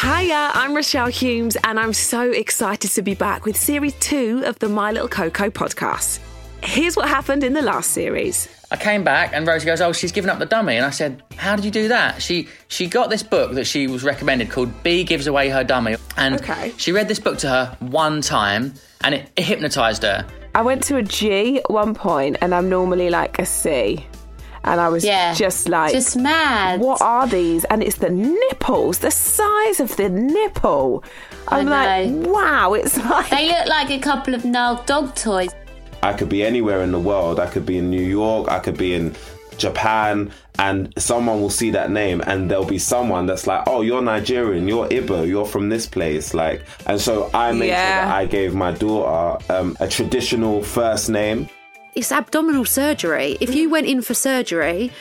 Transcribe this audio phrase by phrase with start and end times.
[0.00, 4.56] Hiya, I'm Rochelle Humes, and I'm so excited to be back with series two of
[4.60, 6.20] the My Little Coco podcast.
[6.62, 8.48] Here's what happened in the last series.
[8.70, 11.22] I came back and Rosie goes, "Oh, she's given up the dummy." And I said,
[11.36, 14.70] "How did you do that?" She she got this book that she was recommended called
[14.84, 16.72] "B Gives Away Her Dummy," and Okay.
[16.76, 20.24] she read this book to her one time, and it, it hypnotised her.
[20.54, 24.06] I went to a G at one point, and I'm normally like a C.
[24.68, 25.34] And I was Yeah.
[25.34, 26.80] just like, Just mad.
[26.80, 27.64] what are these?
[27.64, 31.02] And it's the nipples, the size of the nipple.
[31.48, 33.30] I'm like, wow, it's like.
[33.30, 35.50] They look like a couple of gnarled dog toys.
[36.02, 37.40] I could be anywhere in the world.
[37.40, 38.48] I could be in New York.
[38.50, 39.14] I could be in
[39.56, 40.30] Japan.
[40.60, 44.66] And someone will see that name, and there'll be someone that's like, "Oh, you're Nigerian.
[44.66, 45.24] You're Igbo.
[45.26, 47.76] You're from this place." Like, and so I made Yeah.
[48.02, 51.48] sure that I gave my daughter um, a traditional first name.
[51.98, 53.36] It's abdominal surgery.
[53.40, 54.92] If you went in for surgery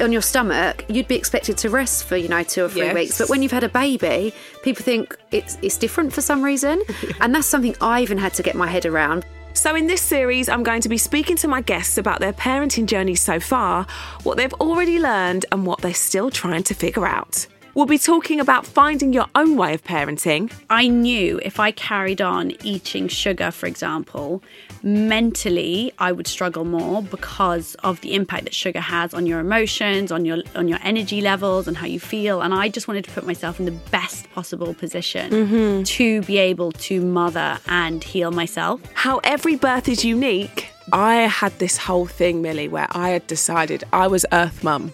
[0.00, 2.94] on your stomach, you'd be expected to rest for you know two or three Yes.
[2.94, 3.18] weeks.
[3.18, 4.34] But when you've had a baby,
[4.64, 6.82] people think it's it's different for some reason,
[7.20, 9.24] and that's something I even had to get my head around.
[9.54, 12.86] So, in this series, I'm going to be speaking to my guests about their parenting
[12.86, 13.86] journey so far,
[14.24, 17.46] what they've already learned, and what they're still trying to figure out.
[17.74, 22.20] We'll be talking about finding your own way of parenting, I knew if I carried
[22.20, 24.42] on eating sugar, for example,
[24.82, 30.12] mentally I would struggle more because of the impact that sugar has on your emotions,
[30.12, 32.42] on your on your energy levels, and how you feel.
[32.42, 35.82] And I just wanted to put myself in the best possible position mm-hmm.
[35.84, 38.82] to be able to mother and heal myself.
[38.92, 40.68] how every birth is unique.
[40.92, 44.92] I had this whole thing, Millie, where I had decided I was Earth Mum.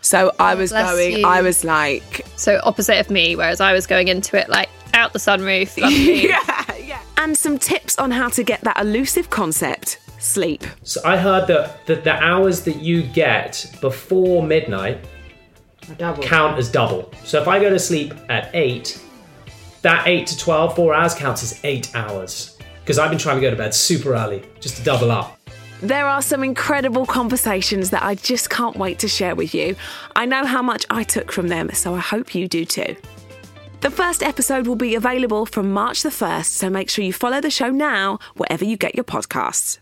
[0.00, 1.26] So I oh, was bless going, you.
[1.26, 5.12] I was like, So opposite of me, whereas I was going into it like out
[5.12, 5.76] the sunroof.
[5.80, 6.28] lovely.
[6.28, 7.02] yeah, yeah.
[7.16, 10.64] And some tips on how to get that elusive concept sleep.
[10.82, 15.04] So I heard that, that the hours that you get before midnight
[16.20, 17.12] count as double.
[17.24, 19.00] So if I go to sleep at 8,
[19.82, 22.56] that 8 to 12, 4 hours counts as 8 hours.
[22.80, 25.38] Because I've been trying to go to bed super early just to double up.
[25.82, 29.74] There are some incredible conversations that I just can't wait to share with you.
[30.14, 32.94] I know how much I took from them, so I hope you do too.
[33.80, 37.40] The first episode will be available from March the 1st, so make sure you follow
[37.40, 39.81] the show now wherever you get your podcasts.